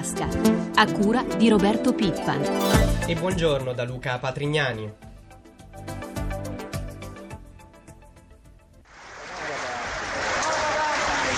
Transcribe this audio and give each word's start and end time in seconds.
tasca, 0.00 0.28
a 0.76 0.90
cura 0.92 1.22
di 1.36 1.48
Roberto 1.48 1.92
Pippan. 1.92 2.42
E 3.06 3.14
buongiorno 3.14 3.72
da 3.74 3.84
Luca 3.84 4.18
Patrignani. 4.18 4.90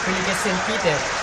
Quelli 0.04 0.22
che 0.24 0.33
sentite 0.33 1.21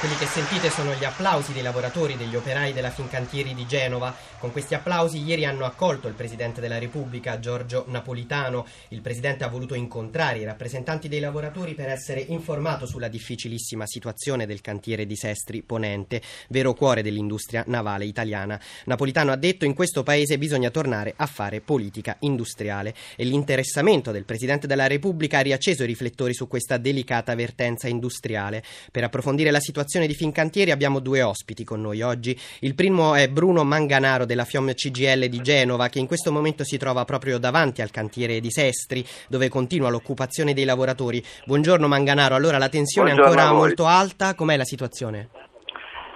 quelli 0.00 0.16
che 0.16 0.24
sentite 0.24 0.70
sono 0.70 0.94
gli 0.94 1.04
applausi 1.04 1.52
dei 1.52 1.60
lavoratori, 1.60 2.16
degli 2.16 2.34
operai 2.34 2.72
della 2.72 2.88
Fincantieri 2.88 3.54
di 3.54 3.66
Genova. 3.66 4.16
Con 4.38 4.50
questi 4.50 4.74
applausi 4.74 5.22
ieri 5.22 5.44
hanno 5.44 5.66
accolto 5.66 6.08
il 6.08 6.14
Presidente 6.14 6.62
della 6.62 6.78
Repubblica, 6.78 7.38
Giorgio 7.38 7.84
Napolitano. 7.86 8.66
Il 8.88 9.02
Presidente 9.02 9.44
ha 9.44 9.48
voluto 9.48 9.74
incontrare 9.74 10.38
i 10.38 10.44
rappresentanti 10.44 11.06
dei 11.06 11.20
lavoratori 11.20 11.74
per 11.74 11.90
essere 11.90 12.20
informato 12.20 12.86
sulla 12.86 13.08
difficilissima 13.08 13.86
situazione 13.86 14.46
del 14.46 14.62
cantiere 14.62 15.04
di 15.04 15.16
Sestri 15.16 15.60
Ponente, 15.60 16.22
vero 16.48 16.72
cuore 16.72 17.02
dell'industria 17.02 17.62
navale 17.66 18.06
italiana. 18.06 18.58
Napolitano 18.84 19.32
ha 19.32 19.36
detto 19.36 19.66
in 19.66 19.74
questo 19.74 20.02
Paese 20.02 20.38
bisogna 20.38 20.70
tornare 20.70 21.12
a 21.14 21.26
fare 21.26 21.60
politica 21.60 22.16
industriale 22.20 22.94
e 23.16 23.24
l'interessamento 23.24 24.12
del 24.12 24.24
Presidente 24.24 24.66
della 24.66 24.86
Repubblica 24.86 25.38
ha 25.38 25.42
riacceso 25.42 25.82
i 25.82 25.86
riflettori 25.86 26.32
su 26.32 26.48
questa 26.48 26.78
delicata 26.78 27.34
vertenza 27.34 27.86
industriale. 27.86 28.64
Per 28.90 29.04
approfondire 29.04 29.50
la 29.50 29.60
situazione 29.60 29.88
situazione 29.90 30.06
di 30.06 30.14
Fincantieri 30.14 30.70
abbiamo 30.70 31.00
due 31.00 31.20
ospiti 31.22 31.64
con 31.64 31.80
noi 31.80 32.00
oggi. 32.00 32.36
Il 32.60 32.76
primo 32.76 33.16
è 33.16 33.26
Bruno 33.26 33.64
Manganaro 33.64 34.24
della 34.24 34.44
FIOM 34.44 34.72
CGL 34.72 35.26
di 35.26 35.40
Genova 35.42 35.88
che 35.88 35.98
in 35.98 36.06
questo 36.06 36.30
momento 36.30 36.62
si 36.62 36.78
trova 36.78 37.04
proprio 37.04 37.38
davanti 37.38 37.82
al 37.82 37.90
cantiere 37.90 38.38
di 38.38 38.50
Sestri 38.50 39.02
dove 39.28 39.48
continua 39.48 39.90
l'occupazione 39.90 40.54
dei 40.54 40.64
lavoratori. 40.64 41.20
Buongiorno 41.44 41.88
Manganaro, 41.88 42.36
allora 42.36 42.58
la 42.58 42.68
tensione 42.68 43.14
Buongiorno 43.14 43.36
è 43.36 43.42
ancora 43.42 43.58
molto 43.58 43.86
alta, 43.86 44.36
com'è 44.36 44.56
la 44.56 44.64
situazione? 44.64 45.28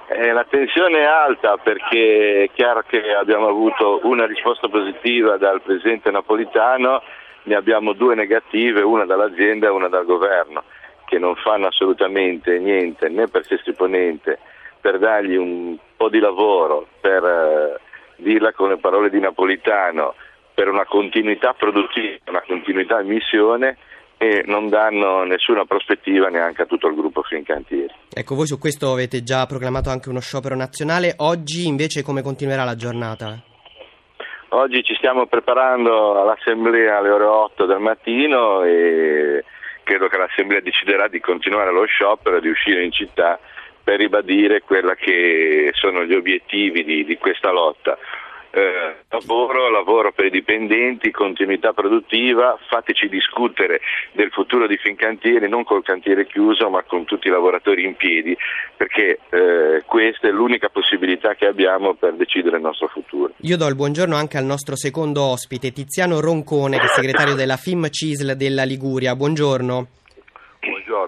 Eh, 0.06 0.32
la 0.32 0.46
tensione 0.48 1.00
è 1.00 1.04
alta 1.04 1.56
perché 1.56 2.44
è 2.44 2.50
chiaro 2.54 2.84
che 2.86 3.00
abbiamo 3.18 3.48
avuto 3.48 4.00
una 4.04 4.24
risposta 4.26 4.68
positiva 4.68 5.36
dal 5.36 5.62
Presidente 5.62 6.12
Napolitano, 6.12 7.02
ne 7.42 7.54
abbiamo 7.56 7.92
due 7.92 8.14
negative, 8.14 8.82
una 8.82 9.04
dall'azienda 9.04 9.66
e 9.66 9.70
una 9.70 9.88
dal 9.88 10.04
governo 10.04 10.62
che 11.14 11.20
non 11.20 11.36
fanno 11.36 11.68
assolutamente 11.68 12.58
niente 12.58 13.08
né 13.08 13.28
per 13.28 13.44
Sestri 13.46 13.72
Ponente 13.72 14.40
per 14.80 14.98
dargli 14.98 15.36
un 15.36 15.76
po' 15.96 16.08
di 16.08 16.18
lavoro, 16.18 16.88
per 17.00 17.24
eh, 17.24 17.80
dirla 18.16 18.52
con 18.52 18.70
le 18.70 18.78
parole 18.78 19.10
di 19.10 19.20
Napolitano, 19.20 20.14
per 20.52 20.68
una 20.68 20.84
continuità 20.84 21.54
produttiva, 21.54 22.18
una 22.26 22.42
continuità 22.44 23.00
in 23.00 23.06
missione 23.06 23.78
e 24.18 24.42
non 24.46 24.68
danno 24.68 25.22
nessuna 25.22 25.64
prospettiva 25.64 26.28
neanche 26.28 26.62
a 26.62 26.66
tutto 26.66 26.88
il 26.88 26.96
gruppo 26.96 27.22
Fincantieri. 27.22 27.94
Ecco, 28.12 28.34
voi 28.34 28.46
su 28.46 28.58
questo 28.58 28.90
avete 28.90 29.22
già 29.22 29.46
proclamato 29.46 29.90
anche 29.90 30.08
uno 30.08 30.20
sciopero 30.20 30.56
nazionale, 30.56 31.14
oggi 31.18 31.66
invece 31.66 32.02
come 32.02 32.22
continuerà 32.22 32.64
la 32.64 32.74
giornata? 32.74 33.40
Oggi 34.48 34.82
ci 34.82 34.94
stiamo 34.96 35.26
preparando 35.26 36.20
all'assemblea 36.20 36.98
alle 36.98 37.10
ore 37.10 37.24
8 37.24 37.66
del 37.66 37.78
mattino 37.78 38.62
e 38.62 39.44
credo 39.84 40.08
che 40.08 40.16
l'Assemblea 40.16 40.60
deciderà 40.60 41.06
di 41.06 41.20
continuare 41.20 41.70
lo 41.70 41.84
sciopero, 41.84 42.40
di 42.40 42.48
uscire 42.48 42.82
in 42.82 42.90
città 42.90 43.38
per 43.84 43.98
ribadire 43.98 44.62
quelli 44.62 44.92
che 44.96 45.70
sono 45.74 46.04
gli 46.04 46.14
obiettivi 46.14 46.82
di, 46.82 47.04
di 47.04 47.16
questa 47.18 47.52
lotta. 47.52 47.96
Eh, 48.56 49.04
lavoro, 49.08 49.68
lavoro 49.68 50.12
per 50.12 50.26
i 50.26 50.30
dipendenti, 50.30 51.10
continuità 51.10 51.72
produttiva, 51.72 52.56
fateci 52.68 53.08
discutere 53.08 53.80
del 54.12 54.30
futuro 54.30 54.68
di 54.68 54.76
Fincantieri 54.76 55.48
non 55.48 55.64
col 55.64 55.82
cantiere 55.82 56.24
chiuso 56.24 56.70
ma 56.70 56.84
con 56.84 57.04
tutti 57.04 57.26
i 57.26 57.32
lavoratori 57.32 57.84
in 57.84 57.96
piedi 57.96 58.36
perché 58.76 59.18
eh, 59.30 59.82
questa 59.84 60.28
è 60.28 60.30
l'unica 60.30 60.68
possibilità 60.68 61.34
che 61.34 61.46
abbiamo 61.46 61.94
per 61.94 62.14
decidere 62.14 62.58
il 62.58 62.62
nostro 62.62 62.86
futuro. 62.86 63.32
Io 63.38 63.56
do 63.56 63.66
il 63.66 63.74
buongiorno 63.74 64.14
anche 64.14 64.38
al 64.38 64.44
nostro 64.44 64.76
secondo 64.76 65.22
ospite 65.22 65.72
Tiziano 65.72 66.20
Roncone 66.20 66.78
che 66.78 66.84
è 66.84 66.88
segretario 66.88 67.34
della 67.34 67.56
FIM 67.56 67.90
CISL 67.90 68.36
della 68.36 68.62
Liguria. 68.62 69.16
Buongiorno. 69.16 69.88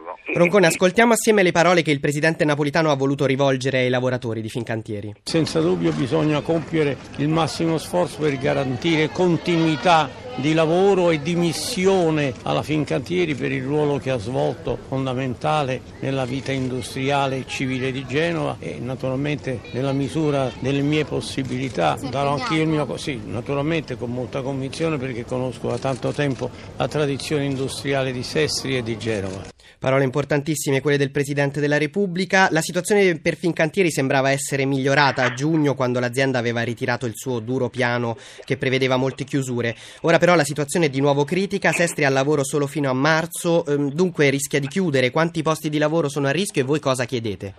Buongiorno. 0.06 0.38
Roncone, 0.38 0.66
ascoltiamo 0.68 1.14
assieme 1.14 1.42
le 1.42 1.50
parole 1.50 1.82
che 1.82 1.90
il 1.90 1.98
presidente 1.98 2.44
napolitano 2.44 2.92
ha 2.92 2.94
voluto 2.94 3.26
rivolgere 3.26 3.78
ai 3.78 3.88
lavoratori 3.88 4.40
di 4.40 4.48
Fincantieri. 4.48 5.14
Senza 5.24 5.60
dubbio 5.60 5.90
bisogna 5.92 6.40
compiere 6.42 6.96
il 7.16 7.28
massimo 7.28 7.76
sforzo 7.76 8.18
per 8.20 8.36
garantire 8.38 9.08
continuità 9.10 10.08
di 10.36 10.52
lavoro 10.52 11.10
e 11.10 11.22
di 11.22 11.34
missione 11.34 12.34
alla 12.42 12.62
Fincantieri 12.62 13.34
per 13.34 13.50
il 13.50 13.64
ruolo 13.64 13.96
che 13.96 14.10
ha 14.10 14.18
svolto 14.18 14.78
fondamentale 14.86 15.80
nella 16.00 16.24
vita 16.26 16.52
industriale 16.52 17.38
e 17.38 17.44
civile 17.46 17.90
di 17.90 18.04
Genova 18.06 18.56
e 18.60 18.78
naturalmente 18.78 19.60
nella 19.72 19.92
misura 19.92 20.52
delle 20.60 20.82
mie 20.82 21.04
possibilità 21.04 21.98
darò 22.10 22.34
anche 22.34 22.54
io 22.54 22.62
il 22.62 22.68
mio 22.68 22.96
sì, 22.96 23.20
naturalmente 23.24 23.96
con 23.96 24.12
molta 24.12 24.42
convinzione 24.42 24.98
perché 24.98 25.24
conosco 25.24 25.68
da 25.68 25.78
tanto 25.78 26.12
tempo 26.12 26.50
la 26.76 26.86
tradizione 26.86 27.44
industriale 27.44 28.12
di 28.12 28.22
Sestri 28.22 28.76
e 28.76 28.82
di 28.82 28.98
Genova. 28.98 29.55
Parole 29.78 30.04
importantissime 30.04 30.80
quelle 30.80 30.96
del 30.96 31.10
Presidente 31.10 31.60
della 31.60 31.78
Repubblica. 31.78 32.48
La 32.50 32.60
situazione 32.60 33.20
per 33.20 33.36
Fincantieri 33.36 33.90
sembrava 33.90 34.30
essere 34.30 34.64
migliorata 34.64 35.22
a 35.22 35.32
giugno 35.32 35.74
quando 35.74 36.00
l'azienda 36.00 36.38
aveva 36.38 36.62
ritirato 36.62 37.06
il 37.06 37.14
suo 37.14 37.40
duro 37.40 37.68
piano 37.68 38.16
che 38.44 38.56
prevedeva 38.56 38.96
molte 38.96 39.24
chiusure. 39.24 39.74
Ora 40.02 40.18
però 40.18 40.34
la 40.34 40.44
situazione 40.44 40.86
è 40.86 40.90
di 40.90 41.00
nuovo 41.00 41.24
critica, 41.24 41.72
Sestri 41.72 42.04
ha 42.04 42.10
lavoro 42.10 42.44
solo 42.44 42.66
fino 42.66 42.90
a 42.90 42.94
marzo, 42.94 43.64
ehm, 43.66 43.90
dunque 43.92 44.30
rischia 44.30 44.60
di 44.60 44.68
chiudere. 44.68 45.10
Quanti 45.10 45.42
posti 45.42 45.68
di 45.68 45.78
lavoro 45.78 46.08
sono 46.08 46.28
a 46.28 46.32
rischio 46.32 46.62
e 46.62 46.64
voi 46.64 46.80
cosa 46.80 47.04
chiedete? 47.04 47.54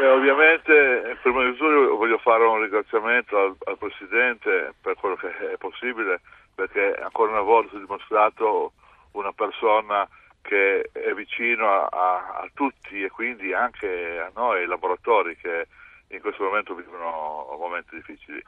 Eh, 0.00 0.08
ovviamente, 0.08 1.18
prima 1.22 1.44
di 1.44 1.56
tutto 1.56 1.96
voglio 1.96 2.16
fare 2.18 2.42
un 2.44 2.62
ringraziamento 2.62 3.36
al, 3.36 3.54
al, 3.64 3.76
Presidente 3.76 4.72
per 4.80 4.94
quello 4.94 5.14
che 5.16 5.28
è 5.28 5.56
possibile, 5.58 6.22
perché 6.54 6.94
ancora 7.02 7.32
una 7.32 7.42
volta 7.42 7.70
si 7.70 7.76
è 7.76 7.80
dimostrato 7.80 8.72
una 9.12 9.32
persona 9.32 10.08
che 10.42 10.88
è 10.92 11.12
vicino 11.12 11.68
a, 11.68 11.86
a, 11.86 12.40
a, 12.40 12.50
tutti 12.54 13.02
e 13.02 13.10
quindi 13.10 13.52
anche 13.52 14.18
a 14.18 14.30
noi 14.34 14.66
laboratori 14.66 15.36
che 15.36 15.66
in 16.08 16.20
questo 16.20 16.44
momento 16.44 16.74
vivono 16.74 17.56
momenti 17.58 17.96
difficili. 17.96 18.42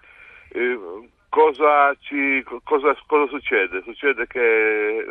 Eh, 0.48 1.08
cosa, 1.28 1.94
ci, 2.00 2.44
cosa, 2.64 2.96
cosa, 3.06 3.26
succede? 3.28 3.82
Succede 3.82 4.26
che 4.26 5.06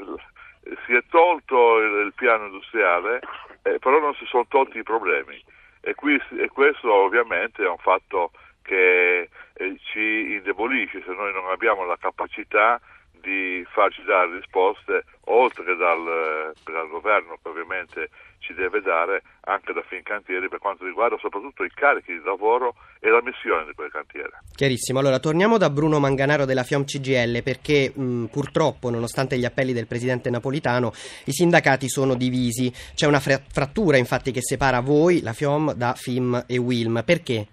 si 0.86 0.94
è 0.94 1.04
tolto 1.10 1.80
il, 1.80 2.06
il 2.06 2.14
piano 2.14 2.46
industriale, 2.46 3.20
eh, 3.64 3.80
però 3.80 4.00
non 4.00 4.14
si 4.16 4.26
sono 4.26 4.46
tolti 4.48 4.80
i 4.80 4.84
problemi 4.84 5.42
e, 5.82 5.96
qui, 5.96 6.20
e 6.38 6.48
questo 6.50 6.94
ovviamente 6.94 7.64
è 7.64 7.68
un 7.68 7.78
fatto 7.78 8.32
che 8.62 9.30
eh, 9.54 9.78
ci 9.92 10.34
indebolisce 10.34 11.02
se 11.04 11.12
noi 11.12 11.34
non 11.34 11.50
abbiamo 11.50 11.86
la 11.86 11.98
capacità 11.98 12.80
di 13.22 13.64
farci 13.72 14.04
dare 14.04 14.36
risposte 14.38 15.06
oltre 15.26 15.64
che 15.64 15.76
dal, 15.76 16.52
dal, 16.66 16.90
governo 16.90 17.38
che 17.42 17.50
ovviamente 17.50 18.10
ci 18.40 18.54
deve 18.54 18.82
dare 18.82 19.22
anche 19.42 19.72
da 19.72 19.82
Fincantieri 19.88 20.50
per 20.50 20.60
quanto 20.60 20.86
riguarda 20.86 21.16
soprattutto 21.20 21.64
i 21.64 21.70
carichi 21.70 22.12
di 22.12 22.22
lavoro 22.24 22.76
e 23.00 23.10
la 23.10 23.22
missione 23.22 23.66
di 23.66 23.74
quel 23.74 23.92
cantiere. 23.92 24.42
Chiarissimo, 24.54 25.00
allora 25.00 25.20
torniamo 25.20 25.58
da 25.58 25.70
Bruno 25.70 26.00
Manganaro 26.00 26.46
della 26.46 26.64
FIOM 26.64 26.84
CGL 26.84 27.44
perché 27.44 27.92
mh, 27.94 28.26
purtroppo 28.26 28.90
nonostante 28.90 29.38
gli 29.38 29.46
appelli 29.46 29.74
del 29.74 29.88
presidente 29.88 30.30
napolitano 30.30 30.92
i 31.26 31.32
sindacati 31.32 31.88
sono 31.88 32.16
divisi, 32.16 32.72
c'è 32.96 33.06
una 33.06 33.20
frattura 33.20 33.98
infatti 33.98 34.32
che 34.32 34.42
separa 34.42 34.82
voi, 34.82 35.22
la 35.22 35.34
FIOM, 35.34 35.74
da 35.74 35.94
FIM 35.94 36.46
e 36.48 36.58
WILM, 36.58 37.04
perché? 37.06 37.48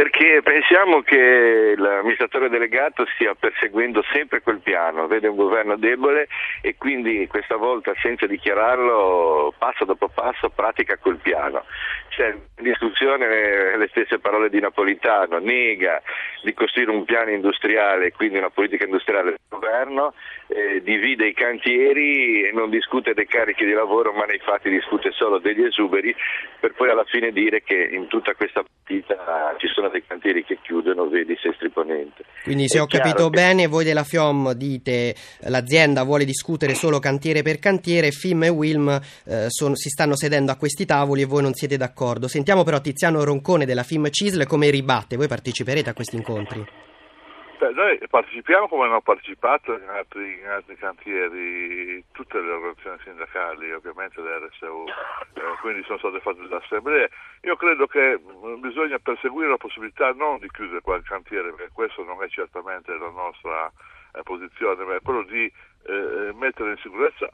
Perché 0.00 0.40
pensiamo 0.42 1.02
che 1.02 1.74
l'amministratore 1.76 2.48
delegato 2.48 3.04
stia 3.12 3.34
perseguendo 3.34 4.02
sempre 4.14 4.40
quel 4.40 4.60
piano, 4.60 5.06
vede 5.06 5.28
un 5.28 5.36
governo 5.36 5.76
debole 5.76 6.26
e 6.62 6.76
quindi 6.78 7.26
questa 7.26 7.56
volta 7.56 7.92
senza 8.00 8.24
dichiararlo 8.24 9.52
passo 9.58 9.84
dopo 9.84 10.08
passo 10.08 10.48
pratica 10.48 10.96
quel 10.96 11.18
piano. 11.18 11.66
C'è 12.08 12.34
discussione 12.56 13.76
le 13.76 13.88
stesse 13.88 14.18
parole 14.18 14.48
di 14.48 14.58
Napolitano, 14.58 15.38
nega 15.38 16.00
di 16.44 16.54
costruire 16.54 16.90
un 16.90 17.04
piano 17.04 17.28
industriale, 17.28 18.12
quindi 18.12 18.38
una 18.38 18.48
politica 18.48 18.84
industriale 18.84 19.32
del 19.32 19.38
governo, 19.50 20.14
eh, 20.46 20.80
divide 20.82 21.26
i 21.26 21.34
cantieri 21.34 22.48
e 22.48 22.52
non 22.52 22.70
discute 22.70 23.12
dei 23.12 23.26
carichi 23.26 23.66
di 23.66 23.72
lavoro 23.72 24.12
ma 24.12 24.24
nei 24.24 24.38
fatti 24.38 24.70
discute 24.70 25.10
solo 25.12 25.38
degli 25.38 25.62
esuberi 25.62 26.14
per 26.58 26.72
poi 26.72 26.88
alla 26.88 27.04
fine 27.04 27.30
dire 27.30 27.62
che 27.62 27.76
in 27.76 28.08
tutta 28.08 28.34
questa 28.34 28.62
partita 28.62 29.54
ci 29.58 29.68
sono 29.68 29.89
dei 29.90 30.04
cantieri 30.06 30.44
che 30.44 30.58
chiudono, 30.62 31.08
vedi 31.08 31.36
Sestri 31.40 31.68
Ponente. 31.70 32.24
Quindi 32.44 32.68
se 32.68 32.78
È 32.78 32.80
ho 32.80 32.86
capito 32.86 33.28
che... 33.28 33.30
bene, 33.30 33.66
voi 33.66 33.84
della 33.84 34.04
FIOM 34.04 34.52
dite 34.52 35.14
l'azienda 35.40 36.02
vuole 36.02 36.24
discutere 36.24 36.74
solo 36.74 36.98
cantiere 36.98 37.42
per 37.42 37.58
cantiere, 37.58 38.10
FIM 38.10 38.44
e 38.44 38.48
WILM 38.48 39.00
eh, 39.26 39.46
sono, 39.48 39.74
si 39.74 39.88
stanno 39.88 40.16
sedendo 40.16 40.52
a 40.52 40.56
questi 40.56 40.84
tavoli 40.84 41.22
e 41.22 41.26
voi 41.26 41.42
non 41.42 41.54
siete 41.54 41.76
d'accordo. 41.76 42.28
Sentiamo 42.28 42.64
però 42.64 42.80
Tiziano 42.80 43.24
Roncone 43.24 43.66
della 43.66 43.82
FIM 43.82 44.08
CISL 44.10 44.46
come 44.46 44.70
ribatte, 44.70 45.16
voi 45.16 45.28
parteciperete 45.28 45.90
a 45.90 45.94
questi 45.94 46.16
incontri? 46.16 46.89
Noi 47.68 48.00
partecipiamo 48.08 48.68
come 48.68 48.86
hanno 48.86 49.02
partecipato 49.02 49.74
in 49.74 49.86
altri, 49.86 50.38
in 50.38 50.46
altri, 50.46 50.76
cantieri 50.76 52.02
tutte 52.12 52.40
le 52.40 52.50
organizzazioni 52.52 52.98
sindacali, 53.04 53.70
ovviamente 53.72 54.18
l'RSU, 54.20 54.84
eh, 55.34 55.40
quindi 55.60 55.82
sono 55.84 55.98
state 55.98 56.20
fatte 56.20 56.40
delle 56.40 56.56
assemblee. 56.56 57.10
Io 57.42 57.56
credo 57.56 57.86
che 57.86 58.18
mm, 58.18 58.60
bisogna 58.60 58.98
perseguire 58.98 59.50
la 59.50 59.58
possibilità 59.58 60.10
non 60.12 60.38
di 60.38 60.48
chiudere 60.50 60.80
qualche 60.80 61.08
cantiere, 61.08 61.52
perché 61.52 61.70
questo 61.74 62.02
non 62.02 62.22
è 62.22 62.28
certamente 62.28 62.96
la 62.96 63.10
nostra 63.10 63.70
eh, 64.14 64.22
posizione, 64.22 64.84
ma 64.84 64.94
è 64.94 65.02
quello 65.02 65.22
di 65.24 65.44
eh, 65.84 66.32
mettere 66.32 66.70
in 66.70 66.78
sicurezza 66.78 67.30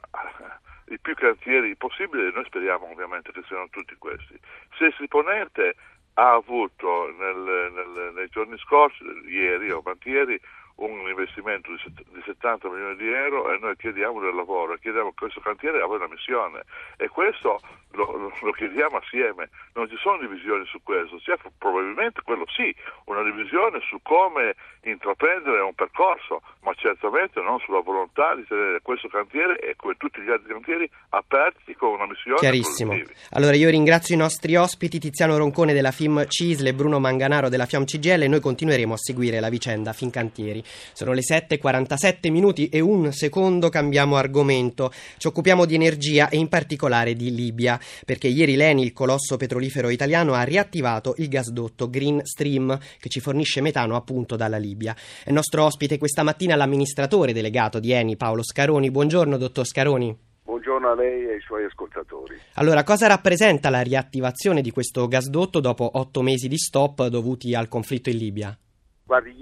i 0.89 0.99
più 0.99 1.15
cantieri 1.15 1.75
possibili 1.75 2.27
e 2.27 2.31
noi 2.33 2.45
speriamo 2.45 2.89
ovviamente 2.89 3.31
che 3.31 3.43
siano 3.47 3.67
tutti 3.69 3.95
questi. 3.95 4.37
Se 4.77 4.85
il 4.85 4.95
Siponente 4.97 5.75
ha 6.17 6.33
avuto 6.33 7.13
nel, 7.19 7.71
nel, 7.73 8.13
nei 8.15 8.27
giorni 8.29 8.57
scorsi, 8.57 9.03
ieri 9.27 9.69
o 9.71 9.83
ieri, 10.03 10.39
un 10.77 11.07
investimento 11.09 11.71
di 11.71 12.21
70 12.23 12.69
milioni 12.69 12.95
di 12.97 13.07
euro 13.07 13.51
e 13.51 13.57
noi 13.59 13.75
chiediamo 13.75 14.19
del 14.19 14.35
lavoro 14.35 14.73
e 14.73 14.79
chiediamo 14.79 15.09
che 15.09 15.25
questo 15.25 15.39
cantiere 15.39 15.81
abbia 15.81 15.95
una 15.95 16.07
missione 16.07 16.63
e 16.97 17.07
questo 17.07 17.59
lo, 17.91 18.31
lo, 18.41 18.51
chiediamo 18.51 18.97
assieme, 18.97 19.49
non 19.73 19.89
ci 19.89 19.95
sono 19.97 20.19
divisioni 20.19 20.65
su 20.65 20.79
questo, 20.83 21.17
c'è 21.17 21.35
probabilmente 21.57 22.21
quello 22.23 22.45
sì, 22.47 22.73
una 23.05 23.23
divisione 23.23 23.79
su 23.87 23.99
come 24.03 24.55
intraprendere 24.83 25.61
un 25.61 25.73
percorso, 25.73 26.41
ma 26.61 26.73
certamente 26.75 27.41
non 27.41 27.59
sulla 27.59 27.79
volontà 27.79 28.35
di 28.35 28.45
tenere 28.47 28.81
questo 28.81 29.07
cantiere 29.07 29.57
e 29.59 29.75
come 29.75 29.95
tutti 29.97 30.21
gli 30.21 30.29
altri 30.29 30.53
cantieri 30.53 30.89
aperti 31.09 31.73
con 31.75 31.93
una 31.93 32.05
missione. 32.05 32.37
Chiarissimo. 32.37 32.95
Allora 33.31 33.55
io 33.55 33.69
ringrazio 33.69 34.15
i 34.15 34.17
nostri 34.17 34.55
ospiti 34.55 34.99
Tiziano 34.99 35.37
Roncone 35.37 35.73
della 35.73 35.91
FIM 35.91 36.27
Cisle 36.27 36.69
e 36.69 36.73
Bruno 36.73 36.99
Manganaro 36.99 37.49
della 37.49 37.65
FIAM 37.65 37.85
CGL 37.85 38.23
e 38.23 38.27
noi 38.27 38.39
continueremo 38.39 38.93
a 38.93 38.97
seguire 38.97 39.39
la 39.39 39.49
vicenda 39.49 39.93
Fincantieri. 39.93 40.63
Sono 40.93 41.13
le 41.13 41.21
7.47 41.21 42.31
minuti 42.31 42.69
e 42.69 42.79
un 42.79 43.11
secondo 43.11 43.69
cambiamo 43.69 44.15
argomento. 44.15 44.91
Ci 45.17 45.27
occupiamo 45.27 45.65
di 45.65 45.75
energia 45.75 46.29
e 46.29 46.37
in 46.37 46.47
particolare 46.49 47.13
di 47.13 47.33
Libia, 47.33 47.79
perché 48.05 48.27
ieri 48.27 48.55
l'ENI, 48.55 48.83
il 48.83 48.93
colosso 48.93 49.37
petrolifero 49.37 49.89
italiano, 49.89 50.33
ha 50.33 50.43
riattivato 50.43 51.15
il 51.17 51.27
gasdotto 51.27 51.89
Green 51.89 52.21
Stream 52.23 52.77
che 52.99 53.09
ci 53.09 53.19
fornisce 53.19 53.61
metano 53.61 53.95
appunto 53.95 54.35
dalla 54.35 54.57
Libia. 54.57 54.95
È 55.23 55.31
nostro 55.31 55.63
ospite 55.63 55.97
questa 55.97 56.23
mattina 56.23 56.55
l'amministratore 56.55 57.33
delegato 57.33 57.79
di 57.79 57.91
ENI, 57.91 58.17
Paolo 58.17 58.43
Scaroni. 58.43 58.91
Buongiorno, 58.91 59.37
dottor 59.37 59.65
Scaroni. 59.65 60.25
Buongiorno 60.43 60.89
a 60.89 60.95
lei 60.95 61.25
e 61.25 61.33
ai 61.33 61.41
suoi 61.41 61.65
ascoltatori. 61.65 62.35
Allora, 62.53 62.83
cosa 62.83 63.07
rappresenta 63.07 63.69
la 63.69 63.81
riattivazione 63.81 64.61
di 64.61 64.71
questo 64.71 65.07
gasdotto 65.07 65.59
dopo 65.59 65.89
otto 65.93 66.21
mesi 66.21 66.47
di 66.47 66.57
stop 66.57 67.07
dovuti 67.07 67.53
al 67.53 67.67
conflitto 67.67 68.09
in 68.09 68.17
Libia? 68.17 68.57
Guardi, 69.03 69.35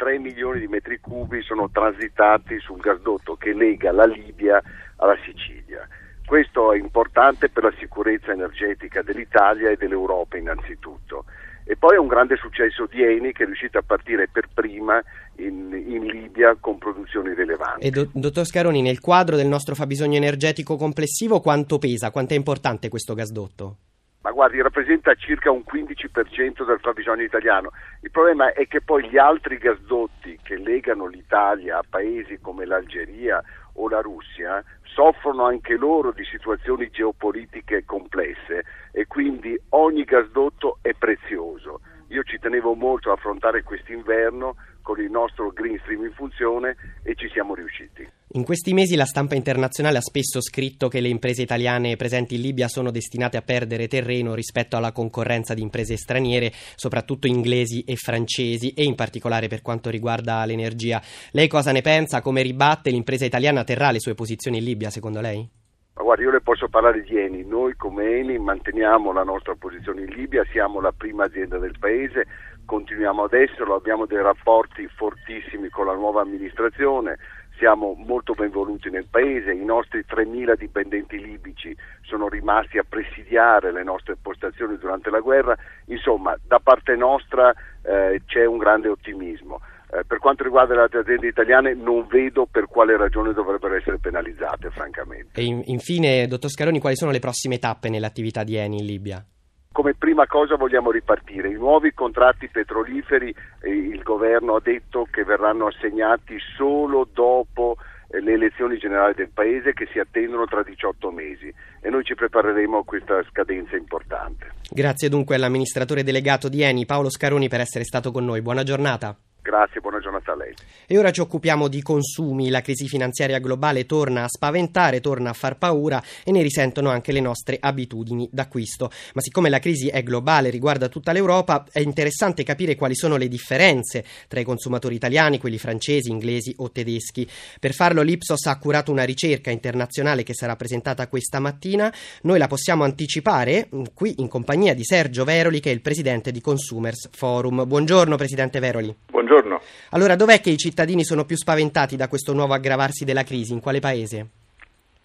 3 0.00 0.18
milioni 0.18 0.60
di 0.60 0.66
metri 0.66 0.98
cubi 0.98 1.42
sono 1.42 1.68
transitati 1.70 2.58
sul 2.58 2.80
gasdotto 2.80 3.36
che 3.36 3.52
lega 3.52 3.92
la 3.92 4.06
Libia 4.06 4.62
alla 4.96 5.16
Sicilia. 5.26 5.86
Questo 6.24 6.72
è 6.72 6.78
importante 6.78 7.50
per 7.50 7.64
la 7.64 7.74
sicurezza 7.78 8.32
energetica 8.32 9.02
dell'Italia 9.02 9.68
e 9.68 9.76
dell'Europa 9.76 10.38
innanzitutto. 10.38 11.26
E 11.64 11.76
poi 11.76 11.96
è 11.96 11.98
un 11.98 12.06
grande 12.06 12.36
successo 12.36 12.86
di 12.86 13.02
Eni 13.02 13.32
che 13.32 13.42
è 13.42 13.46
riuscita 13.46 13.80
a 13.80 13.82
partire 13.86 14.26
per 14.32 14.48
prima 14.54 15.02
in, 15.36 15.70
in 15.70 16.06
Libia 16.06 16.56
con 16.58 16.78
produzioni 16.78 17.34
rilevanti. 17.34 17.86
E 17.86 17.90
do, 17.90 18.08
dottor 18.10 18.46
Scaroni, 18.46 18.80
nel 18.80 19.00
quadro 19.00 19.36
del 19.36 19.48
nostro 19.48 19.74
fabbisogno 19.74 20.16
energetico 20.16 20.76
complessivo 20.76 21.40
quanto 21.40 21.76
pesa, 21.76 22.10
quanto 22.10 22.32
è 22.32 22.36
importante 22.38 22.88
questo 22.88 23.12
gasdotto? 23.12 23.76
Ma 24.22 24.32
guardi, 24.32 24.60
rappresenta 24.60 25.14
circa 25.14 25.50
un 25.50 25.62
15% 25.66 26.64
del 26.66 26.78
fabbisogno 26.80 27.22
italiano. 27.22 27.70
Il 28.02 28.10
problema 28.10 28.52
è 28.52 28.66
che 28.66 28.82
poi 28.82 29.08
gli 29.08 29.16
altri 29.16 29.56
gasdotti 29.56 30.38
che 30.42 30.56
legano 30.56 31.06
l'Italia 31.06 31.78
a 31.78 31.84
paesi 31.88 32.38
come 32.38 32.66
l'Algeria 32.66 33.42
o 33.74 33.88
la 33.88 34.00
Russia 34.00 34.62
soffrono 34.82 35.44
anche 35.44 35.76
loro 35.76 36.12
di 36.12 36.24
situazioni 36.24 36.90
geopolitiche 36.90 37.84
complesse 37.84 38.64
e 38.92 39.06
quindi 39.06 39.58
ogni 39.70 40.04
gasdotto 40.04 40.78
è 40.82 40.92
prezioso. 40.92 41.80
Io 42.08 42.22
ci 42.24 42.38
tenevo 42.38 42.74
molto 42.74 43.10
a 43.10 43.14
affrontare 43.14 43.62
quest'inverno 43.62 44.56
con 44.82 45.00
il 45.00 45.10
nostro 45.10 45.50
Green 45.50 45.78
Stream 45.78 46.04
in 46.04 46.12
funzione 46.12 46.76
e 47.04 47.14
ci 47.14 47.28
siamo 47.30 47.54
riusciti. 47.54 48.19
In 48.34 48.44
questi 48.44 48.72
mesi 48.72 48.94
la 48.94 49.06
stampa 49.06 49.34
internazionale 49.34 49.98
ha 49.98 50.00
spesso 50.00 50.40
scritto 50.40 50.86
che 50.86 51.00
le 51.00 51.08
imprese 51.08 51.42
italiane 51.42 51.96
presenti 51.96 52.36
in 52.36 52.42
Libia 52.42 52.68
sono 52.68 52.92
destinate 52.92 53.36
a 53.36 53.42
perdere 53.42 53.88
terreno 53.88 54.34
rispetto 54.34 54.76
alla 54.76 54.92
concorrenza 54.92 55.52
di 55.52 55.62
imprese 55.62 55.96
straniere, 55.96 56.52
soprattutto 56.52 57.26
inglesi 57.26 57.82
e 57.82 57.96
francesi, 57.96 58.72
e 58.72 58.84
in 58.84 58.94
particolare 58.94 59.48
per 59.48 59.62
quanto 59.62 59.90
riguarda 59.90 60.44
l'energia. 60.44 61.02
Lei 61.32 61.48
cosa 61.48 61.72
ne 61.72 61.80
pensa? 61.80 62.20
Come 62.20 62.42
ribatte 62.42 62.90
l'impresa 62.90 63.24
italiana 63.24 63.64
terrà 63.64 63.90
le 63.90 63.98
sue 63.98 64.14
posizioni 64.14 64.58
in 64.58 64.64
Libia, 64.64 64.90
secondo 64.90 65.20
lei? 65.20 65.50
Ma 65.94 66.02
guardi, 66.02 66.22
io 66.22 66.30
le 66.30 66.40
posso 66.40 66.68
parlare 66.68 67.02
di 67.02 67.18
Eni. 67.18 67.44
Noi 67.44 67.74
come 67.74 68.20
Eni 68.20 68.38
manteniamo 68.38 69.12
la 69.12 69.24
nostra 69.24 69.56
posizione 69.58 70.02
in 70.02 70.10
Libia, 70.14 70.44
siamo 70.52 70.80
la 70.80 70.92
prima 70.96 71.24
azienda 71.24 71.58
del 71.58 71.74
paese, 71.80 72.28
continuiamo 72.64 73.24
ad 73.24 73.32
esserlo, 73.32 73.74
abbiamo 73.74 74.06
dei 74.06 74.22
rapporti 74.22 74.86
fortissimi 74.86 75.68
con 75.68 75.86
la 75.86 75.94
nuova 75.94 76.20
amministrazione, 76.20 77.18
siamo 77.60 77.94
molto 77.94 78.32
ben 78.32 78.50
voluti 78.50 78.88
nel 78.88 79.06
paese, 79.08 79.52
i 79.52 79.64
nostri 79.64 80.02
3.000 80.08 80.56
dipendenti 80.56 81.20
libici 81.20 81.76
sono 82.00 82.26
rimasti 82.26 82.78
a 82.78 82.86
presidiare 82.88 83.70
le 83.70 83.84
nostre 83.84 84.16
postazioni 84.16 84.78
durante 84.78 85.10
la 85.10 85.20
guerra, 85.20 85.54
insomma 85.84 86.34
da 86.48 86.58
parte 86.58 86.96
nostra 86.96 87.52
eh, 87.82 88.22
c'è 88.24 88.46
un 88.46 88.56
grande 88.56 88.88
ottimismo. 88.88 89.60
Eh, 89.92 90.04
per 90.06 90.18
quanto 90.18 90.42
riguarda 90.42 90.74
le 90.74 90.82
altre 90.82 91.00
aziende 91.00 91.28
italiane 91.28 91.74
non 91.74 92.06
vedo 92.08 92.46
per 92.50 92.66
quale 92.66 92.96
ragione 92.96 93.34
dovrebbero 93.34 93.74
essere 93.74 93.98
penalizzate, 93.98 94.70
francamente. 94.70 95.38
E 95.38 95.44
in, 95.44 95.62
infine, 95.66 96.26
dottor 96.26 96.48
Scaroni, 96.48 96.80
quali 96.80 96.96
sono 96.96 97.10
le 97.10 97.18
prossime 97.18 97.58
tappe 97.58 97.90
nell'attività 97.90 98.42
di 98.42 98.56
Eni 98.56 98.78
in 98.78 98.86
Libia? 98.86 99.24
Come 99.72 99.94
prima 99.94 100.26
cosa 100.26 100.56
vogliamo 100.56 100.90
ripartire. 100.90 101.48
I 101.48 101.54
nuovi 101.54 101.92
contratti 101.94 102.48
petroliferi 102.48 103.32
eh, 103.60 103.70
il 103.70 104.02
governo 104.02 104.56
ha 104.56 104.60
detto 104.60 105.06
che 105.08 105.22
verranno 105.22 105.68
assegnati 105.68 106.38
solo 106.56 107.08
dopo 107.12 107.76
eh, 108.08 108.20
le 108.20 108.32
elezioni 108.32 108.78
generali 108.78 109.14
del 109.14 109.30
Paese 109.32 109.72
che 109.72 109.86
si 109.92 110.00
attendono 110.00 110.44
tra 110.46 110.64
18 110.64 111.12
mesi 111.12 111.54
e 111.80 111.88
noi 111.88 112.02
ci 112.02 112.16
prepareremo 112.16 112.78
a 112.78 112.84
questa 112.84 113.22
scadenza 113.30 113.76
importante. 113.76 114.54
Grazie 114.68 115.08
dunque 115.08 115.36
all'amministratore 115.36 116.02
delegato 116.02 116.48
di 116.48 116.62
Eni 116.62 116.84
Paolo 116.84 117.08
Scaroni 117.08 117.48
per 117.48 117.60
essere 117.60 117.84
stato 117.84 118.10
con 118.10 118.24
noi. 118.24 118.42
Buona 118.42 118.64
giornata. 118.64 119.16
Grazie, 119.50 119.80
buona 119.80 119.98
giornata 119.98 120.30
a 120.30 120.36
lei. 120.36 120.54
E 120.86 120.96
ora 120.96 121.10
ci 121.10 121.20
occupiamo 121.20 121.66
di 121.66 121.82
consumi. 121.82 122.50
La 122.50 122.60
crisi 122.60 122.86
finanziaria 122.86 123.40
globale 123.40 123.84
torna 123.84 124.22
a 124.22 124.28
spaventare, 124.28 125.00
torna 125.00 125.30
a 125.30 125.32
far 125.32 125.58
paura 125.58 126.00
e 126.24 126.30
ne 126.30 126.40
risentono 126.40 126.88
anche 126.88 127.10
le 127.10 127.18
nostre 127.18 127.56
abitudini 127.58 128.28
d'acquisto. 128.30 128.92
Ma 129.12 129.20
siccome 129.20 129.48
la 129.48 129.58
crisi 129.58 129.88
è 129.88 130.04
globale, 130.04 130.50
riguarda 130.50 130.86
tutta 130.86 131.10
l'Europa, 131.10 131.66
è 131.72 131.80
interessante 131.80 132.44
capire 132.44 132.76
quali 132.76 132.94
sono 132.94 133.16
le 133.16 133.26
differenze 133.26 134.04
tra 134.28 134.38
i 134.38 134.44
consumatori 134.44 134.94
italiani, 134.94 135.40
quelli 135.40 135.58
francesi, 135.58 136.10
inglesi 136.10 136.54
o 136.58 136.70
tedeschi. 136.70 137.28
Per 137.58 137.72
farlo 137.72 138.02
l'Ipsos 138.02 138.46
ha 138.46 138.56
curato 138.56 138.92
una 138.92 139.02
ricerca 139.02 139.50
internazionale 139.50 140.22
che 140.22 140.32
sarà 140.32 140.54
presentata 140.54 141.08
questa 141.08 141.40
mattina. 141.40 141.92
Noi 142.22 142.38
la 142.38 142.46
possiamo 142.46 142.84
anticipare 142.84 143.68
mm, 143.74 143.82
qui 143.94 144.14
in 144.18 144.28
compagnia 144.28 144.74
di 144.74 144.84
Sergio 144.84 145.24
Veroli, 145.24 145.58
che 145.58 145.70
è 145.70 145.74
il 145.74 145.80
presidente 145.80 146.30
di 146.30 146.40
Consumers 146.40 147.08
Forum. 147.10 147.66
Buongiorno, 147.66 148.14
presidente 148.14 148.60
Veroli. 148.60 148.94
Buongiorno. 149.10 149.39
Buongiorno. 149.40 149.60
Allora, 149.90 150.16
dov'è 150.16 150.40
che 150.40 150.50
i 150.50 150.56
cittadini 150.56 151.04
sono 151.04 151.24
più 151.24 151.36
spaventati 151.36 151.96
da 151.96 152.08
questo 152.08 152.32
nuovo 152.32 152.54
aggravarsi 152.54 153.04
della 153.04 153.24
crisi? 153.24 153.52
In 153.52 153.60
quale 153.60 153.80
paese? 153.80 154.26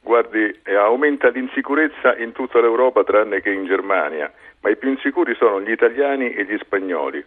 Guardi, 0.01 0.59
aumenta 0.77 1.29
l'insicurezza 1.29 2.15
in 2.17 2.31
tutta 2.31 2.59
l'Europa 2.59 3.03
tranne 3.03 3.41
che 3.41 3.51
in 3.51 3.65
Germania, 3.65 4.31
ma 4.61 4.69
i 4.69 4.77
più 4.77 4.89
insicuri 4.89 5.35
sono 5.35 5.61
gli 5.61 5.71
italiani 5.71 6.33
e 6.33 6.45
gli 6.45 6.57
spagnoli. 6.59 7.23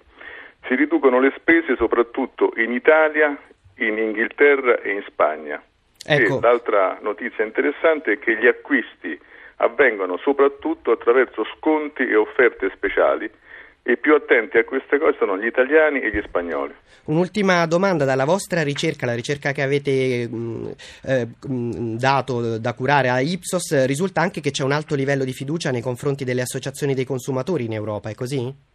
Si 0.67 0.75
riducono 0.75 1.19
le 1.19 1.33
spese 1.37 1.77
soprattutto 1.77 2.53
in 2.57 2.73
Italia, 2.73 3.37
in 3.79 3.99
Inghilterra 3.99 4.81
e 4.81 4.93
in 4.93 5.03
Spagna. 5.07 5.63
Ecco. 6.05 6.39
E 6.39 6.41
l'altra 6.41 6.99
notizia 7.01 7.45
interessante 7.45 8.13
è 8.13 8.19
che 8.19 8.37
gli 8.37 8.47
acquisti 8.47 9.19
avvengono 9.57 10.17
soprattutto 10.19 10.93
attraverso 10.93 11.45
sconti 11.57 12.07
e 12.07 12.15
offerte 12.15 12.71
speciali 12.75 13.29
i 13.93 13.97
più 13.99 14.15
attenti 14.15 14.59
a 14.59 14.65
queste 14.65 14.99
cose 14.99 15.17
sono 15.19 15.39
gli 15.39 15.47
italiani 15.47 16.01
e 16.01 16.11
gli 16.11 16.23
spagnoli. 16.25 16.75
Un'ultima 17.05 17.67
domanda 17.67 18.05
dalla 18.05 18.25
vostra 18.25 18.63
ricerca, 18.63 19.07
la 19.07 19.15
ricerca 19.15 19.53
che 19.53 19.63
avete 19.63 20.29
mh, 20.29 20.75
eh, 21.05 21.29
dato 21.97 22.59
da 22.59 22.75
curare 22.75 23.09
a 23.09 23.21
Ipsos, 23.21 23.87
risulta 23.87 24.21
anche 24.21 24.41
che 24.41 24.51
c'è 24.51 24.63
un 24.63 24.73
alto 24.73 24.95
livello 24.95 25.25
di 25.25 25.33
fiducia 25.33 25.71
nei 25.71 25.81
confronti 25.81 26.25
delle 26.25 26.43
associazioni 26.43 26.95
dei 26.95 27.05
consumatori 27.05 27.65
in 27.65 27.73
Europa, 27.73 28.11
è 28.11 28.15
così? 28.15 28.68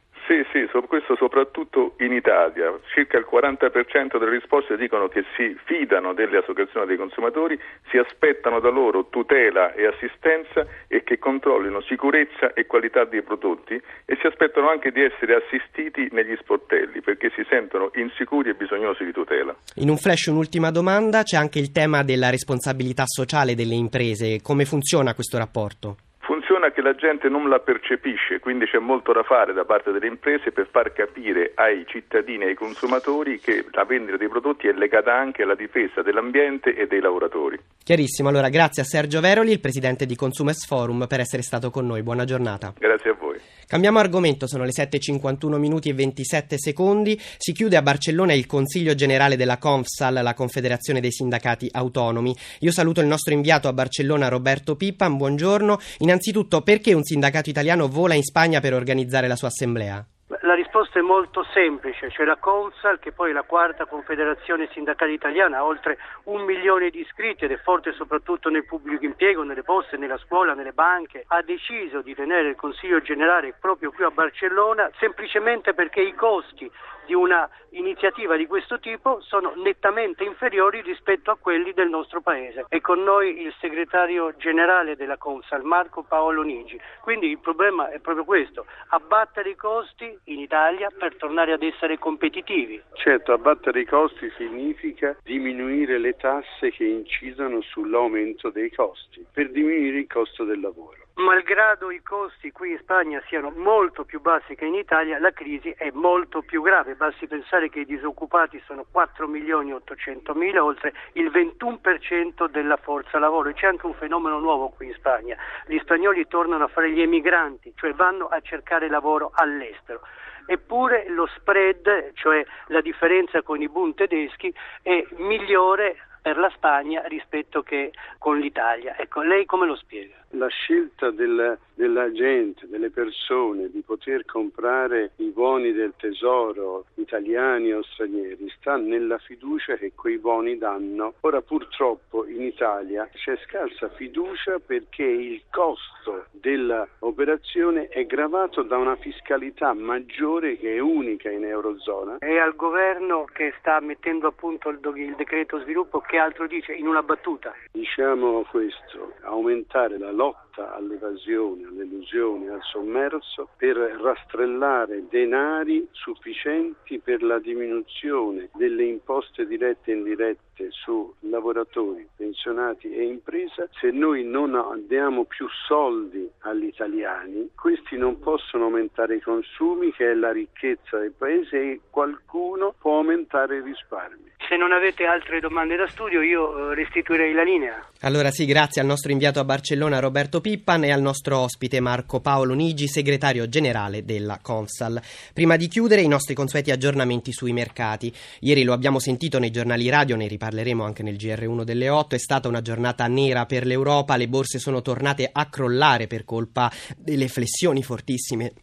Soprattutto 1.23 1.93
in 1.99 2.11
Italia. 2.11 2.77
Circa 2.93 3.17
il 3.17 3.25
40% 3.31 4.19
delle 4.19 4.31
risposte 4.31 4.75
dicono 4.75 5.07
che 5.07 5.23
si 5.37 5.55
fidano 5.63 6.11
delle 6.11 6.39
associazioni 6.39 6.85
dei 6.85 6.97
consumatori, 6.97 7.57
si 7.89 7.97
aspettano 7.97 8.59
da 8.59 8.67
loro 8.67 9.07
tutela 9.07 9.73
e 9.73 9.87
assistenza 9.87 10.67
e 10.89 11.03
che 11.05 11.19
controllino 11.19 11.79
sicurezza 11.79 12.51
e 12.51 12.65
qualità 12.65 13.05
dei 13.05 13.21
prodotti 13.21 13.81
e 14.03 14.17
si 14.19 14.27
aspettano 14.27 14.69
anche 14.69 14.91
di 14.91 15.01
essere 15.01 15.35
assistiti 15.35 16.09
negli 16.11 16.35
sportelli 16.41 16.99
perché 16.99 17.31
si 17.33 17.45
sentono 17.49 17.91
insicuri 17.95 18.49
e 18.49 18.55
bisognosi 18.55 19.05
di 19.05 19.13
tutela. 19.13 19.55
In 19.75 19.87
un 19.87 19.95
flash 19.95 20.25
un'ultima 20.25 20.71
domanda, 20.71 21.23
c'è 21.23 21.37
anche 21.37 21.59
il 21.59 21.71
tema 21.71 22.03
della 22.03 22.31
responsabilità 22.31 23.03
sociale 23.05 23.55
delle 23.55 23.75
imprese. 23.75 24.41
Come 24.43 24.65
funziona 24.65 25.13
questo 25.13 25.37
rapporto? 25.37 25.95
Funziona 26.23 26.71
che 26.71 26.81
la 26.81 26.95
gente 26.95 27.27
non 27.27 27.49
la 27.49 27.59
percepisce, 27.59 28.39
quindi 28.39 28.65
c'è 28.65 28.79
molto 28.79 29.11
da 29.11 29.23
fare 29.23 29.51
da 29.51 29.65
parte 29.65 29.91
delle 29.91 30.07
imprese 30.07 30.53
per 30.53 30.69
far 30.71 30.93
capire 30.93 31.51
ai 31.55 31.85
cittadini 31.85 32.45
e 32.45 32.47
ai 32.47 32.55
consumatori 32.55 33.39
che 33.39 33.65
la 33.71 33.83
vendita 33.83 34.15
dei 34.15 34.29
prodotti 34.29 34.69
è 34.69 34.71
legata 34.71 35.13
anche 35.13 35.43
alla 35.43 35.55
difesa 35.55 36.01
dell'ambiente 36.01 36.75
e 36.75 36.87
dei 36.87 37.01
lavoratori. 37.01 37.59
Chiarissimo, 37.83 38.29
allora 38.29 38.47
grazie 38.47 38.83
a 38.83 38.85
Sergio 38.85 39.19
Veroli, 39.19 39.51
il 39.51 39.59
presidente 39.59 40.05
di 40.05 40.15
Consumers 40.15 40.65
Forum, 40.65 41.07
per 41.07 41.19
essere 41.19 41.41
stato 41.41 41.69
con 41.69 41.85
noi. 41.85 42.03
Buona 42.03 42.23
giornata. 42.23 42.73
Grazie 42.77 43.09
a 43.09 43.15
voi. 43.19 43.37
Cambiamo 43.67 43.99
argomento, 43.99 44.47
sono 44.47 44.63
le 44.63 44.71
7.51 44.71 45.57
minuti 45.57 45.89
e 45.89 45.93
27 45.93 46.57
secondi. 46.57 47.19
Si 47.37 47.51
chiude 47.51 47.77
a 47.77 47.81
Barcellona 47.81 48.33
il 48.33 48.45
Consiglio 48.45 48.95
generale 48.95 49.35
della 49.35 49.57
Confsal, 49.57 50.19
la 50.21 50.33
Confederazione 50.33 50.99
dei 50.99 51.11
Sindacati 51.11 51.69
Autonomi. 51.71 52.35
Io 52.59 52.71
saluto 52.71 53.01
il 53.01 53.07
nostro 53.07 53.33
inviato 53.33 53.67
a 53.67 53.73
Barcellona 53.73 54.27
Roberto 54.27 54.75
Pippan, 54.75 55.17
buongiorno. 55.17 55.79
Innanzitutto, 55.99 56.61
perché 56.61 56.93
un 56.93 57.03
sindacato 57.03 57.49
italiano 57.49 57.87
vola 57.87 58.13
in 58.13 58.23
Spagna 58.23 58.59
per 58.59 58.73
organizzare 58.73 59.27
la 59.27 59.35
sua 59.35 59.47
assemblea? 59.47 60.05
La 60.53 60.59
risposta 60.59 60.99
è 60.99 61.01
molto 61.01 61.43
semplice, 61.51 62.09
c'è 62.09 62.25
la 62.25 62.35
Consal 62.35 62.99
che 62.99 63.11
poi 63.11 63.31
è 63.31 63.33
la 63.33 63.41
quarta 63.41 63.87
confederazione 63.87 64.69
sindacale 64.71 65.11
italiana, 65.11 65.57
ha 65.57 65.65
oltre 65.65 65.97
un 66.25 66.43
milione 66.43 66.91
di 66.91 66.99
iscritti 66.99 67.45
ed 67.45 67.51
è 67.51 67.57
forte 67.57 67.91
soprattutto 67.93 68.49
nel 68.49 68.63
pubblico 68.63 69.03
impiego, 69.03 69.41
nelle 69.41 69.63
poste, 69.63 69.97
nella 69.97 70.19
scuola, 70.19 70.53
nelle 70.53 70.71
banche, 70.71 71.23
ha 71.25 71.41
deciso 71.41 72.01
di 72.01 72.13
tenere 72.13 72.49
il 72.49 72.55
Consiglio 72.55 73.01
generale 73.01 73.55
proprio 73.59 73.89
qui 73.89 74.03
a 74.03 74.11
Barcellona 74.11 74.91
semplicemente 74.99 75.73
perché 75.73 76.01
i 76.01 76.13
costi 76.13 76.69
di 77.05 77.13
una 77.13 77.49
iniziativa 77.71 78.35
di 78.35 78.45
questo 78.45 78.79
tipo 78.79 79.19
sono 79.21 79.53
nettamente 79.55 80.23
inferiori 80.23 80.81
rispetto 80.81 81.31
a 81.31 81.37
quelli 81.37 81.73
del 81.73 81.89
nostro 81.89 82.21
paese. 82.21 82.65
È 82.67 82.79
con 82.81 83.03
noi 83.03 83.41
il 83.41 83.53
segretario 83.59 84.35
generale 84.37 84.95
della 84.95 85.17
Consal, 85.17 85.63
Marco 85.63 86.03
Paolo 86.03 86.43
Nigi. 86.43 86.79
Quindi 87.01 87.27
il 87.29 87.39
problema 87.39 87.89
è 87.89 87.99
proprio 87.99 88.23
questo, 88.23 88.65
abbattere 88.89 89.49
i 89.49 89.55
costi 89.55 90.17
in 90.25 90.39
Italia 90.43 90.89
per 90.97 91.15
tornare 91.15 91.53
ad 91.53 91.63
essere 91.63 91.97
competitivi. 91.97 92.81
Certo, 92.93 93.31
abbattere 93.31 93.81
i 93.81 93.85
costi 93.85 94.31
significa 94.37 95.15
diminuire 95.23 95.97
le 95.97 96.15
tasse 96.15 96.71
che 96.71 96.85
incidono 96.85 97.61
sull'aumento 97.61 98.49
dei 98.49 98.71
costi, 98.71 99.25
per 99.31 99.49
diminuire 99.49 99.99
il 99.99 100.07
costo 100.07 100.43
del 100.43 100.59
lavoro. 100.59 101.03
Malgrado 101.15 101.91
i 101.91 102.01
costi 102.01 102.51
qui 102.51 102.71
in 102.71 102.79
Spagna 102.79 103.21
siano 103.27 103.51
molto 103.55 104.03
più 104.03 104.19
bassi 104.19 104.55
che 104.55 104.65
in 104.65 104.73
Italia, 104.73 105.19
la 105.19 105.31
crisi 105.31 105.69
è 105.77 105.91
molto 105.93 106.41
più 106.41 106.63
grave. 106.63 106.95
Basti 106.95 107.27
pensare 107.27 107.69
che 107.69 107.81
i 107.81 107.85
disoccupati 107.85 108.59
sono 108.65 108.83
4 108.89 109.27
milioni 109.27 109.69
e 109.69 109.75
800 109.75 110.33
mila, 110.33 110.63
oltre 110.63 110.91
il 111.13 111.29
21% 111.29 112.49
della 112.49 112.77
forza 112.77 113.19
lavoro. 113.19 113.49
E 113.49 113.53
c'è 113.53 113.67
anche 113.67 113.85
un 113.85 113.93
fenomeno 113.93 114.39
nuovo 114.39 114.69
qui 114.69 114.87
in 114.87 114.93
Spagna. 114.93 115.37
Gli 115.67 115.77
spagnoli 115.77 116.27
tornano 116.27 116.63
a 116.63 116.67
fare 116.67 116.91
gli 116.91 117.01
emigranti, 117.01 117.73
cioè 117.75 117.93
vanno 117.93 118.25
a 118.25 118.41
cercare 118.41 118.89
lavoro 118.89 119.29
all'estero 119.35 120.01
eppure 120.45 121.05
lo 121.09 121.27
spread, 121.35 122.13
cioè 122.13 122.45
la 122.67 122.81
differenza 122.81 123.41
con 123.41 123.61
i 123.61 123.69
Bund 123.69 123.95
tedeschi, 123.95 124.53
è 124.81 125.05
migliore 125.17 125.97
per 126.23 126.37
la 126.37 126.49
Spagna 126.55 127.03
rispetto 127.05 127.61
che 127.61 127.91
con 128.17 128.39
l'Italia. 128.39 128.97
Ecco, 128.97 129.21
lei 129.21 129.45
come 129.45 129.67
lo 129.67 129.75
spiega? 129.75 130.15
La 130.35 130.47
scelta 130.47 131.11
del, 131.11 131.59
della 131.75 132.11
gente, 132.11 132.67
delle 132.67 132.89
persone 132.89 133.69
di 133.69 133.81
poter 133.81 134.25
comprare 134.25 135.11
i 135.17 135.29
buoni 135.29 135.73
del 135.73 135.93
tesoro 135.97 136.85
italiani 136.95 137.73
o 137.73 137.83
stranieri 137.83 138.49
sta 138.57 138.77
nella 138.77 139.17
fiducia 139.19 139.75
che 139.75 139.91
quei 139.93 140.17
buoni 140.17 140.57
danno. 140.57 141.15
Ora 141.19 141.41
purtroppo 141.41 142.25
in 142.25 142.41
Italia 142.41 143.07
c'è 143.13 143.37
scarsa 143.45 143.89
fiducia 143.89 144.59
perché 144.65 145.03
il 145.03 145.43
costo 145.51 146.25
dell'operazione 146.31 147.89
è 147.89 148.05
gravato 148.05 148.63
da 148.63 148.77
una 148.77 148.95
fiscalità 148.95 149.73
maggiore 149.73 150.57
che 150.57 150.75
è 150.75 150.79
unica 150.79 151.29
in 151.29 151.45
Eurozona. 151.45 152.17
È 152.17 152.37
al 152.37 152.55
governo 152.55 153.25
che 153.25 153.53
sta 153.59 153.79
mettendo 153.81 154.27
a 154.27 154.31
punto 154.31 154.69
il, 154.69 154.79
il 154.95 155.15
decreto 155.15 155.59
sviluppo 155.59 155.99
che 156.13 156.19
altro 156.19 156.45
dice 156.45 156.73
in 156.73 156.85
una 156.85 157.01
battuta? 157.01 157.55
Diciamo 157.71 158.43
questo, 158.43 159.15
aumentare 159.23 159.97
la 159.97 160.11
lotta 160.11 160.75
all'evasione, 160.75 161.65
all'elusione, 161.65 162.51
al 162.51 162.61
sommerso 162.61 163.49
per 163.57 163.75
rastrellare 163.77 165.07
denari 165.09 165.87
sufficienti 165.89 166.99
per 166.99 167.23
la 167.23 167.39
diminuzione 167.39 168.51
delle 168.53 168.83
imposte 168.83 169.47
dirette 169.47 169.89
e 169.89 169.95
indirette 169.95 170.52
su 170.69 171.13
lavoratori, 171.21 172.07
pensionati 172.15 172.93
e 172.93 173.03
impresa. 173.03 173.67
Se 173.79 173.89
noi 173.91 174.23
non 174.23 174.85
diamo 174.87 175.25
più 175.25 175.47
soldi 175.67 176.29
agli 176.39 176.65
italiani, 176.65 177.49
questi 177.55 177.97
non 177.97 178.19
possono 178.19 178.65
aumentare 178.65 179.15
i 179.15 179.21
consumi, 179.21 179.91
che 179.91 180.11
è 180.11 180.13
la 180.13 180.31
ricchezza 180.31 180.97
del 180.97 181.13
paese, 181.17 181.57
e 181.57 181.79
qualcuno 181.89 182.73
può 182.79 182.97
aumentare 182.97 183.57
i 183.57 183.61
risparmi. 183.61 184.31
Se 184.47 184.57
non 184.57 184.73
avete 184.73 185.05
altre 185.05 185.39
domande 185.39 185.77
da 185.77 185.87
studio 185.87 186.21
io 186.21 186.71
eh, 186.71 186.75
restituirei 186.75 187.33
la 187.33 187.43
linea. 187.43 187.87
Allora 188.01 188.29
sì, 188.29 188.45
grazie 188.45 188.81
al 188.81 188.87
nostro 188.87 189.11
inviato 189.11 189.39
a 189.39 189.45
Barcellona 189.45 189.99
Roberto 189.99 190.41
Pippan 190.41 190.83
e 190.83 190.91
al 190.91 191.01
nostro 191.01 191.39
ospite 191.39 191.79
Marco 191.79 192.19
Paolo 192.19 192.53
Nigi, 192.53 192.87
segretario 192.87 193.47
generale 193.47 194.03
della 194.03 194.39
Consal. 194.41 195.01
Prima 195.33 195.55
di 195.55 195.69
chiudere 195.69 196.01
i 196.01 196.09
nostri 196.09 196.35
consueti 196.35 196.71
aggiornamenti 196.71 197.31
sui 197.31 197.53
mercati. 197.53 198.13
Ieri 198.41 198.63
lo 198.63 198.73
abbiamo 198.73 198.99
sentito 198.99 199.39
nei 199.39 199.49
giornali 199.49 199.89
radio, 199.89 200.17
ne 200.17 200.27
riparleremo 200.43 200.83
anche 200.83 201.03
nel 201.03 201.15
GR1 201.15 201.63
delle 201.63 201.89
8, 201.89 202.15
è 202.15 202.19
stata 202.19 202.47
una 202.47 202.61
giornata 202.61 203.07
nera 203.07 203.45
per 203.45 203.65
l'Europa, 203.65 204.17
le 204.17 204.27
borse 204.27 204.59
sono 204.59 204.81
tornate 204.81 205.29
a 205.31 205.45
crollare 205.47 206.07
per 206.07 206.25
colpa 206.25 206.71
delle 206.97 207.27
flessioni 207.29 207.81
fortissime 207.81 208.53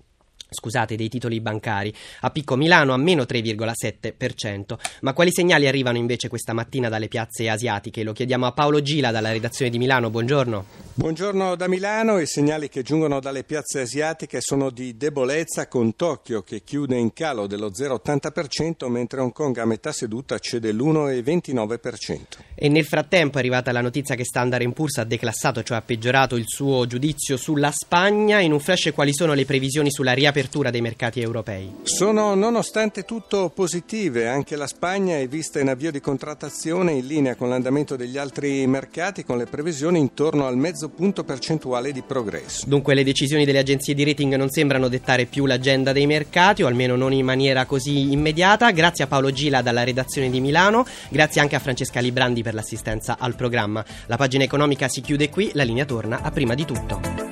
scusate, 0.51 0.97
dei 0.97 1.09
titoli 1.09 1.41
bancari. 1.41 1.95
A 2.21 2.31
Picco 2.31 2.57
Milano 2.57 2.93
a 2.93 2.97
meno 2.97 3.23
3,7%. 3.23 4.79
Ma 5.03 5.13
quali 5.13 5.33
segnali 5.33 5.67
arrivano 5.69 5.97
invece 5.97 6.29
questa 6.29 6.53
mattina 6.53 6.89
dalle 6.89 7.09
piazze 7.09 7.49
asiatiche? 7.49 8.03
Lo 8.03 8.13
chiediamo 8.13 8.47
a 8.47 8.53
Paolo 8.53 8.83
Gila 8.83 9.11
dalla 9.11 9.33
redazione 9.33 9.71
di 9.71 9.79
Milano. 9.79 10.11
Buongiorno. 10.11 10.65
Buongiorno 10.95 11.55
da 11.55 11.69
Milano. 11.69 12.19
I 12.19 12.27
segnali 12.27 12.69
che 12.69 12.83
giungono 12.83 13.21
dalle 13.21 13.45
piazze 13.45 13.81
asiatiche 13.81 14.41
sono 14.41 14.71
di 14.71 14.97
debolezza 14.97 15.69
con 15.69 15.95
Tokyo 15.95 16.43
che 16.43 16.63
chiude 16.63 16.97
in 16.97 17.13
calo 17.13 17.47
dello 17.47 17.71
0,80% 17.71 18.89
mentre 18.89 19.21
Hong 19.21 19.33
Kong 19.33 19.57
a 19.59 19.65
metà 19.65 19.93
seduta 19.93 20.39
cede 20.39 20.73
l'1,29%. 20.73 22.19
E 22.55 22.69
nel 22.69 22.85
frattempo 22.85 23.37
è 23.37 23.41
arrivata 23.41 23.73
la 23.73 23.81
notizia 23.81 24.15
che 24.15 24.25
Standard 24.25 24.71
Poor's 24.73 24.99
ha 24.99 25.05
declassato, 25.05 25.63
cioè 25.63 25.79
ha 25.79 25.83
peggiorato 25.83 26.37
il 26.37 26.45
suo 26.47 26.87
giudizio 26.87 27.37
sulla 27.37 27.71
Spagna. 27.71 28.41
In 28.41 28.53
un 28.53 28.61
flash 28.61 28.91
quali 28.93 29.15
sono 29.15 29.33
le 29.33 29.45
previsioni 29.45 29.91
sulla 29.91 30.13
riapertura 30.13 30.40
riapertura 30.41 30.71
dei 30.71 30.81
mercati 30.81 31.21
europei? 31.21 31.73
Sono 31.83 32.35
nonostante 32.35 33.05
tutto 33.05 33.51
positive. 33.51 34.29
Anche 34.29 34.57
la 34.57 34.67
Spagna 34.67 35.19
è 35.19 35.29
vista 35.29 35.61
in 35.61 35.69
avvio 35.69 35.91
di 35.91 36.01
contrattazione 36.01 36.93
in 36.93 37.07
linea 37.07 37.35
con 37.35 37.49
l'andamento 37.49 37.97
degli 37.97 38.17
altri 38.17 38.67
mercati 38.67 39.25
con 39.25 39.37
le 39.37 39.45
previsioni 39.45 39.99
intorno 39.99 40.47
al 40.47 40.57
mezzo 40.57 40.89
punto 40.89 41.25
percentuale 41.25 41.93
di 41.93 42.03
progresso. 42.03 42.65
Dunque 42.67 42.95
le 42.95 43.05
decisioni 43.05 43.45
delle 43.45 43.59
agenzie 43.59 43.95
di 43.95 44.05
rating 44.05 44.35
non 44.37 44.49
sembrano 44.49 44.89
dettare 44.89 45.27
più 45.27 45.47
l'agenda 45.47 45.93
dei 45.93 46.07
mercati 46.07 46.63
o 46.63 46.67
almeno 46.67 46.97
non 46.97 47.13
in 47.13 47.25
maniera 47.25 47.67
così 47.67 48.13
immediata. 48.13 48.71
Grazie 48.71 49.05
a 49.05 49.07
Paolo 49.07 49.31
Gila 49.31 49.63
dalla 49.63 49.85
redazione 49.85 50.31
di 50.31 50.41
Milano, 50.41 50.87
grazie 51.11 51.41
anche 51.41 51.57
a 51.57 51.61
Francesca 51.61 52.01
Librandi 52.01 52.43
per 52.43 52.55
l'assistenza 52.55 53.17
al 53.19 53.35
programma. 53.35 53.85
La 54.07 54.17
pagina 54.17 54.45
economica 54.45 54.89
si 54.89 55.01
chiude 55.03 55.29
qui, 55.29 55.51
la 55.55 55.65
linea 55.65 55.85
torna 55.85 56.23
a 56.23 56.31
prima 56.31 56.55
di 56.55 56.65
tutto. 56.65 57.30